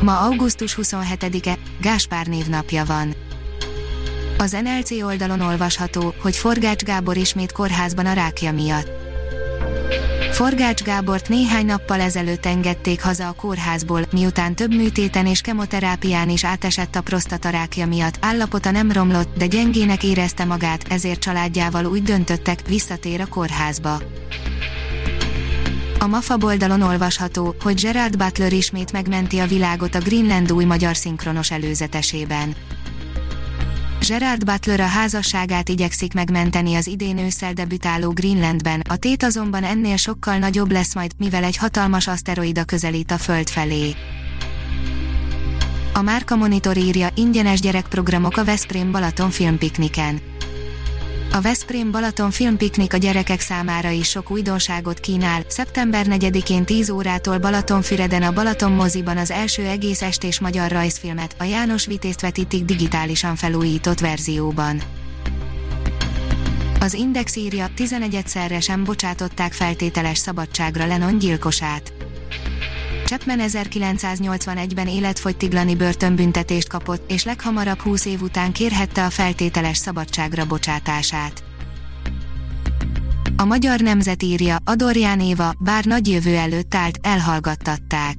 Ma 0.00 0.20
augusztus 0.20 0.78
27-e, 0.82 1.58
Gáspár 1.80 2.26
névnapja 2.26 2.84
van. 2.84 3.14
Az 4.38 4.56
NLC 4.62 4.90
oldalon 4.90 5.40
olvasható, 5.40 6.14
hogy 6.22 6.36
Forgács 6.36 6.82
Gábor 6.82 7.16
ismét 7.16 7.52
kórházban 7.52 8.06
a 8.06 8.12
rákja 8.12 8.52
miatt. 8.52 8.90
Forgács 10.34 10.82
Gábort 10.82 11.28
néhány 11.28 11.66
nappal 11.66 12.00
ezelőtt 12.00 12.46
engedték 12.46 13.02
haza 13.02 13.28
a 13.28 13.32
kórházból, 13.32 14.00
miután 14.12 14.54
több 14.54 14.74
műtéten 14.74 15.26
és 15.26 15.40
kemoterápián 15.40 16.28
is 16.28 16.44
átesett 16.44 16.94
a 16.94 17.00
prostatarákja 17.00 17.86
miatt. 17.86 18.16
Állapota 18.20 18.70
nem 18.70 18.92
romlott, 18.92 19.36
de 19.36 19.46
gyengének 19.46 20.02
érezte 20.02 20.44
magát, 20.44 20.84
ezért 20.88 21.20
családjával 21.20 21.84
úgy 21.84 22.02
döntöttek, 22.02 22.60
visszatér 22.68 23.20
a 23.20 23.26
kórházba. 23.26 23.98
A 26.04 26.06
MAFA 26.06 26.36
oldalon 26.40 26.82
olvasható, 26.82 27.54
hogy 27.60 27.80
Gerard 27.80 28.16
Butler 28.16 28.52
ismét 28.52 28.92
megmenti 28.92 29.38
a 29.38 29.46
világot 29.46 29.94
a 29.94 29.98
Greenland 29.98 30.52
új 30.52 30.64
magyar 30.64 30.96
szinkronos 30.96 31.50
előzetesében. 31.50 32.54
Gerard 34.08 34.44
Butler 34.44 34.80
a 34.80 34.86
házasságát 34.86 35.68
igyekszik 35.68 36.14
megmenteni 36.14 36.74
az 36.74 36.86
idén 36.86 37.18
ősszel 37.18 37.52
debütáló 37.52 38.10
Greenlandben, 38.10 38.82
a 38.88 38.96
tét 38.96 39.22
azonban 39.22 39.64
ennél 39.64 39.96
sokkal 39.96 40.36
nagyobb 40.38 40.72
lesz 40.72 40.94
majd, 40.94 41.12
mivel 41.18 41.44
egy 41.44 41.56
hatalmas 41.56 42.06
aszteroida 42.06 42.64
közelít 42.64 43.10
a 43.10 43.18
Föld 43.18 43.48
felé. 43.48 43.94
A 45.92 46.02
Márka 46.02 46.36
Monitor 46.36 46.76
írja, 46.76 47.08
ingyenes 47.14 47.60
gyerekprogramok 47.60 48.36
a 48.36 48.44
Veszprém 48.44 48.92
Balaton 48.92 49.30
filmpikniken. 49.30 50.20
A 51.34 51.40
Veszprém 51.40 51.90
Balaton 51.90 52.30
filmpiknik 52.30 52.92
a 52.94 52.96
gyerekek 52.96 53.40
számára 53.40 53.90
is 53.90 54.08
sok 54.08 54.30
újdonságot 54.30 55.00
kínál. 55.00 55.42
Szeptember 55.48 56.06
4-én 56.08 56.64
10 56.64 56.90
órától 56.90 57.38
Balatonfüreden 57.38 58.22
a 58.22 58.32
Balaton 58.32 58.72
moziban 58.72 59.16
az 59.16 59.30
első 59.30 59.62
egész 59.62 60.02
estés 60.02 60.40
magyar 60.40 60.70
rajzfilmet, 60.70 61.34
a 61.38 61.44
János 61.44 61.86
Vitézt 61.86 62.20
vetítik 62.20 62.64
digitálisan 62.64 63.36
felújított 63.36 64.00
verzióban. 64.00 64.82
Az 66.80 66.94
Index 66.94 67.36
írja, 67.36 67.66
11 67.74 68.14
egyszerre 68.14 68.60
sem 68.60 68.84
bocsátották 68.84 69.52
feltételes 69.52 70.18
szabadságra 70.18 70.86
Lennon 70.86 71.18
gyilkosát. 71.18 72.03
Chapman 73.04 73.38
1981-ben 73.42 74.88
életfogytiglani 74.88 75.74
börtönbüntetést 75.76 76.68
kapott, 76.68 77.10
és 77.10 77.24
leghamarabb 77.24 77.80
20 77.80 78.04
év 78.04 78.22
után 78.22 78.52
kérhette 78.52 79.04
a 79.04 79.10
feltételes 79.10 79.76
szabadságra 79.76 80.46
bocsátását. 80.46 81.44
A 83.36 83.44
magyar 83.44 83.80
nemzet 83.80 84.22
írja, 84.22 84.56
Adorján 84.64 85.20
Éva, 85.20 85.54
bár 85.58 85.84
nagy 85.84 86.08
jövő 86.08 86.36
előtt 86.36 86.74
állt, 86.74 86.98
elhallgattatták. 87.02 88.16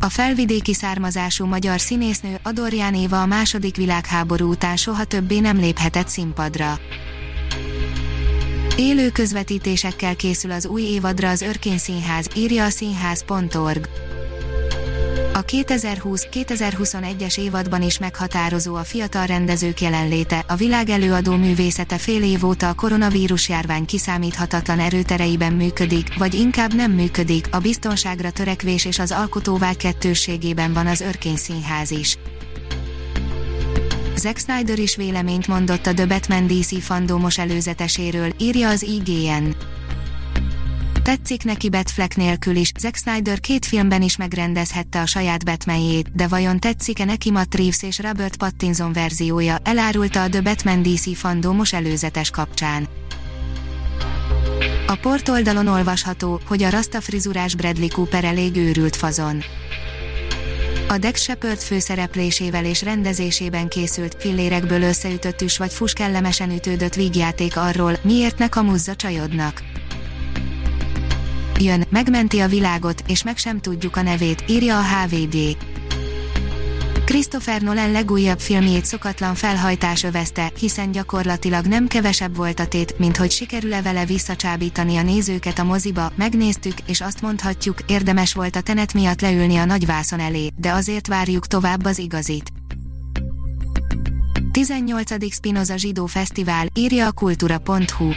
A 0.00 0.08
felvidéki 0.08 0.74
származású 0.74 1.46
magyar 1.46 1.80
színésznő 1.80 2.38
Adorján 2.42 2.94
Éva 2.94 3.22
a 3.22 3.26
második 3.26 3.76
világháború 3.76 4.50
után 4.50 4.76
soha 4.76 5.04
többé 5.04 5.40
nem 5.40 5.56
léphetett 5.56 6.08
színpadra. 6.08 6.78
Élő 8.76 9.10
közvetítésekkel 9.10 10.16
készül 10.16 10.50
az 10.50 10.66
új 10.66 10.82
évadra 10.82 11.28
az 11.28 11.40
Örkény 11.40 11.78
Színház, 11.78 12.28
írja 12.36 12.64
a 12.64 12.70
színház.org. 12.70 13.88
A 15.32 15.44
2020-2021-es 15.44 17.38
évadban 17.38 17.82
is 17.82 17.98
meghatározó 17.98 18.74
a 18.74 18.84
fiatal 18.84 19.26
rendezők 19.26 19.80
jelenléte, 19.80 20.44
a 20.48 20.54
világ 20.54 20.88
előadó 20.88 21.36
művészete 21.36 21.98
fél 21.98 22.22
év 22.22 22.44
óta 22.44 22.68
a 22.68 22.74
koronavírus 22.74 23.48
járvány 23.48 23.84
kiszámíthatatlan 23.84 24.78
erőtereiben 24.78 25.52
működik, 25.52 26.18
vagy 26.18 26.34
inkább 26.34 26.74
nem 26.74 26.92
működik, 26.92 27.48
a 27.50 27.58
biztonságra 27.58 28.30
törekvés 28.30 28.84
és 28.84 28.98
az 28.98 29.12
alkotóvágy 29.12 29.76
kettősségében 29.76 30.72
van 30.72 30.86
az 30.86 31.00
Örkény 31.00 31.36
Színház 31.36 31.90
is. 31.90 32.18
Zack 34.16 34.38
Snyder 34.38 34.78
is 34.78 34.96
véleményt 34.96 35.46
mondott 35.46 35.86
a 35.86 35.94
The 35.94 36.06
Batman 36.06 36.46
DC 36.46 36.82
fandomos 36.82 37.38
előzeteséről, 37.38 38.34
írja 38.38 38.68
az 38.68 38.82
IGN. 38.82 39.50
Tetszik 41.02 41.44
neki 41.44 41.68
Batfleck 41.68 42.16
nélkül 42.16 42.56
is, 42.56 42.72
Zack 42.78 42.96
Snyder 42.96 43.40
két 43.40 43.66
filmben 43.66 44.02
is 44.02 44.16
megrendezhette 44.16 45.00
a 45.00 45.06
saját 45.06 45.44
Batmanjét, 45.44 46.12
de 46.12 46.26
vajon 46.26 46.60
tetszik-e 46.60 47.04
neki 47.04 47.30
Matt 47.30 47.54
Reeves 47.54 47.82
és 47.82 47.98
Robert 47.98 48.36
Pattinson 48.36 48.92
verziója, 48.92 49.58
elárulta 49.62 50.22
a 50.22 50.28
The 50.28 50.40
Batman 50.40 50.82
DC 50.82 51.16
fandomos 51.16 51.72
előzetes 51.72 52.30
kapcsán. 52.30 52.88
A 54.86 54.94
port 54.96 55.28
oldalon 55.28 55.66
olvasható, 55.66 56.40
hogy 56.46 56.62
a 56.62 56.70
rasta 56.70 57.00
frizurás 57.00 57.54
Bradley 57.54 57.88
Cooper 57.88 58.24
elég 58.24 58.56
őrült 58.56 58.96
fazon. 58.96 59.42
A 60.88 60.98
Dex 60.98 61.22
Shepard 61.22 61.58
főszereplésével 61.58 62.64
és 62.64 62.82
rendezésében 62.82 63.68
készült, 63.68 64.16
fillérekből 64.18 64.82
összeütött 64.82 65.40
is 65.40 65.58
vagy 65.58 65.72
fus 65.72 65.92
kellemesen 65.92 66.50
ütődött 66.50 66.94
vígjáték 66.94 67.56
arról, 67.56 67.92
miért 68.02 68.38
ne 68.38 68.48
kamuzza 68.48 68.94
csajodnak. 68.94 69.62
Jön, 71.60 71.84
megmenti 71.90 72.40
a 72.40 72.48
világot, 72.48 73.02
és 73.06 73.22
meg 73.22 73.36
sem 73.36 73.60
tudjuk 73.60 73.96
a 73.96 74.02
nevét, 74.02 74.44
írja 74.48 74.78
a 74.78 74.82
HVD. 74.82 75.56
Christopher 77.14 77.62
Nolan 77.62 77.90
legújabb 77.90 78.40
filmjét 78.40 78.84
szokatlan 78.84 79.34
felhajtás 79.34 80.02
övezte, 80.02 80.52
hiszen 80.58 80.92
gyakorlatilag 80.92 81.66
nem 81.66 81.86
kevesebb 81.86 82.36
volt 82.36 82.60
a 82.60 82.66
tét, 82.66 82.98
mint 82.98 83.16
hogy 83.16 83.30
sikerül-e 83.30 83.82
vele 83.82 84.04
visszacsábítani 84.04 84.96
a 84.96 85.02
nézőket 85.02 85.58
a 85.58 85.64
moziba, 85.64 86.12
megnéztük, 86.14 86.74
és 86.86 87.00
azt 87.00 87.20
mondhatjuk, 87.20 87.78
érdemes 87.86 88.34
volt 88.34 88.56
a 88.56 88.60
tenet 88.60 88.94
miatt 88.94 89.20
leülni 89.20 89.56
a 89.56 89.64
nagyvászon 89.64 90.20
elé, 90.20 90.48
de 90.56 90.72
azért 90.72 91.06
várjuk 91.06 91.46
tovább 91.46 91.84
az 91.84 91.98
igazit. 91.98 92.52
18. 94.52 95.32
Spinoza 95.34 95.76
Zsidó 95.76 96.06
Fesztivál, 96.06 96.66
írja 96.74 97.06
a 97.06 97.12
kultúra.hu 97.12 98.10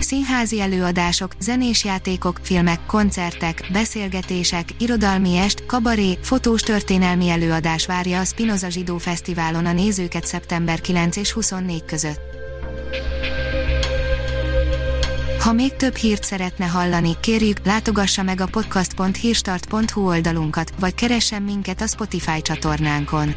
színházi 0.00 0.60
előadások, 0.60 1.32
zenés 1.40 1.84
játékok, 1.84 2.40
filmek, 2.42 2.86
koncertek, 2.86 3.68
beszélgetések, 3.72 4.68
irodalmi 4.78 5.36
est, 5.36 5.66
kabaré, 5.66 6.18
fotós 6.22 6.62
történelmi 6.62 7.28
előadás 7.28 7.86
várja 7.86 8.20
a 8.20 8.24
Spinoza 8.24 8.68
Zsidó 8.68 8.98
Fesztiválon 8.98 9.66
a 9.66 9.72
nézőket 9.72 10.26
szeptember 10.26 10.80
9 10.80 11.16
és 11.16 11.32
24 11.32 11.84
között. 11.84 12.20
Ha 15.40 15.52
még 15.52 15.76
több 15.76 15.96
hírt 15.96 16.24
szeretne 16.24 16.64
hallani, 16.64 17.16
kérjük, 17.20 17.56
látogassa 17.64 18.22
meg 18.22 18.40
a 18.40 18.46
podcast.hírstart.hu 18.46 20.06
oldalunkat, 20.06 20.72
vagy 20.80 20.94
keressen 20.94 21.42
minket 21.42 21.80
a 21.80 21.86
Spotify 21.86 22.42
csatornánkon. 22.42 23.34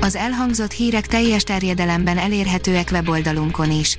Az 0.00 0.16
elhangzott 0.16 0.70
hírek 0.70 1.06
teljes 1.06 1.42
terjedelemben 1.42 2.18
elérhetőek 2.18 2.88
weboldalunkon 2.92 3.70
is. 3.70 3.98